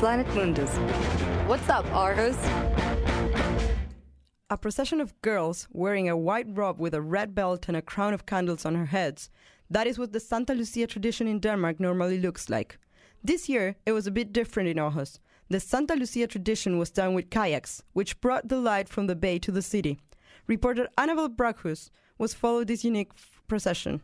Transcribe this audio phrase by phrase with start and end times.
[0.00, 0.74] Planet Mundus.
[1.46, 2.38] What's up, Aarhus?
[4.48, 8.14] A procession of girls wearing a white robe with a red belt and a crown
[8.14, 9.28] of candles on her heads.
[9.68, 12.78] That is what the Santa Lucia tradition in Denmark normally looks like.
[13.22, 15.18] This year, it was a bit different in Aarhus.
[15.50, 19.38] The Santa Lucia tradition was done with kayaks, which brought the light from the bay
[19.40, 19.98] to the city.
[20.46, 24.00] Reporter Annabelle Brackhus was followed this unique f- procession.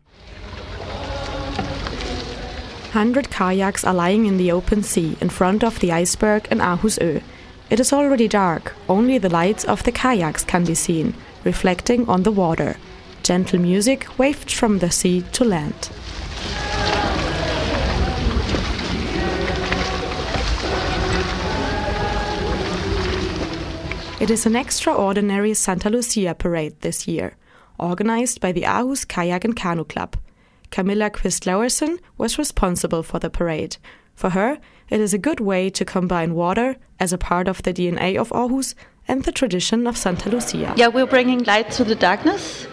[2.97, 6.97] Hundred kayaks are lying in the open sea in front of the iceberg in Aarhus
[6.97, 7.21] Ø.
[7.69, 11.13] It is already dark, only the lights of the kayaks can be seen,
[11.43, 12.77] reflecting on the water.
[13.21, 15.91] Gentle music wafted from the sea to land.
[24.19, 27.35] It is an extraordinary Santa Lucia parade this year,
[27.77, 30.17] organized by the Aarhus Kayak and Canoe Club.
[30.69, 33.77] Camilla Quist Lauersen was responsible for the parade.
[34.15, 34.57] For her,
[34.89, 38.29] it is a good way to combine water as a part of the DNA of
[38.29, 38.73] Aarhus
[39.07, 40.73] and the tradition of Santa Lucia.
[40.75, 42.67] Yeah, we're bringing light to the darkness,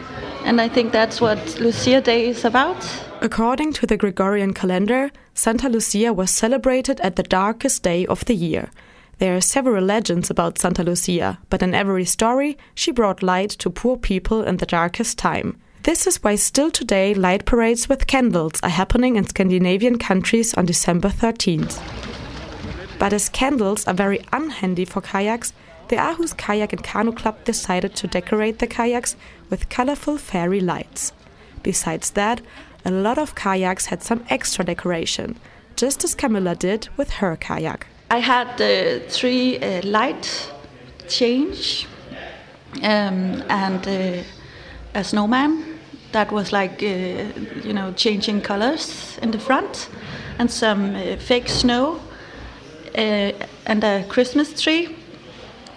[0.45, 2.77] and I think that's what Lucia Day is about.
[3.20, 8.34] According to the Gregorian calendar, Santa Lucia was celebrated at the darkest day of the
[8.34, 8.70] year.
[9.19, 13.70] There are several legends about Santa Lucia, but in every story, she brought light to
[13.70, 15.56] poor people in the darkest time.
[15.85, 20.65] This is why still today light parades with candles are happening in Scandinavian countries on
[20.65, 21.79] December 13th.
[22.99, 25.53] But as candles are very unhandy for kayaks,
[25.89, 29.15] the Aarhus Kayak and Canoe Club decided to decorate the kayaks
[29.51, 31.12] with colorful fairy lights.
[31.62, 32.41] Besides that,
[32.87, 35.39] a lot of kayaks had some extra decoration,
[35.77, 37.87] just as Camilla did with her kayak.
[38.11, 40.51] I had uh, three uh, light
[41.09, 41.87] change
[42.77, 44.25] um, and uh,
[44.95, 45.73] a snowman
[46.15, 46.87] that was like uh,
[47.69, 49.89] you know changing colors in the front
[50.39, 52.01] and some uh, fake snow
[52.97, 53.33] uh,
[53.67, 54.97] and a Christmas tree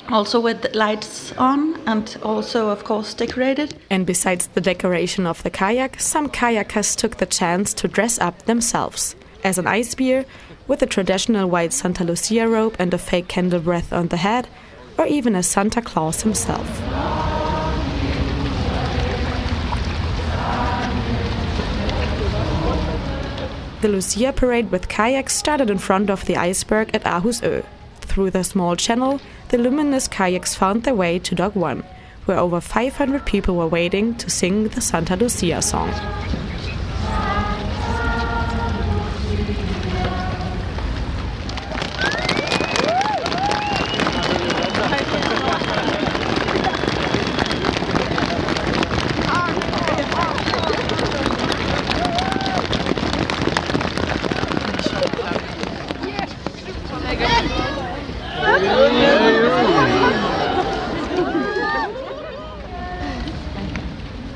[0.09, 5.49] also with lights on and also of course decorated And besides the decoration of the
[5.49, 9.15] kayak, some kayakers took the chance to dress up themselves.
[9.43, 10.25] As an ice beer,
[10.67, 14.47] with a traditional white Santa Lucia robe and a fake candle breath on the head,
[14.97, 17.26] or even as Santa Claus himself.
[23.87, 27.63] The Lucia parade with kayaks started in front of the iceberg at Aarhus Ø.
[28.01, 31.85] Through the small channel, the luminous kayaks found their way to Dokk1,
[32.25, 35.93] where over 500 people were waiting to sing the Santa Lucia song.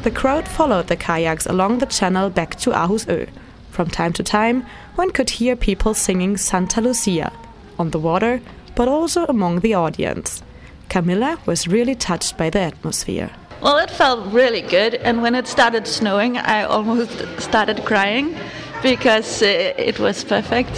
[0.04, 3.28] The crowd followed the kayaks along the channel back to Aarhus Ø.
[3.70, 7.32] From time to time, one could hear people singing Santa Lucia
[7.78, 8.42] on the water,
[8.76, 10.42] but also among the audience.
[10.90, 13.30] Camilla was really touched by the atmosphere.
[13.62, 18.36] well it felt really good and when it started snowing I almost started crying
[18.82, 20.74] because uh, it was perfect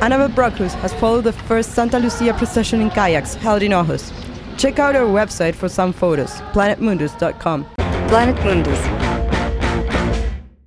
[0.00, 4.12] Annabelle Brackhus has followed the first Santa Lucia procession in kayaks held in Aarhus.
[4.58, 7.66] Check out our website for some photos, planetmundus.com.
[8.08, 8.95] Planet Mundus.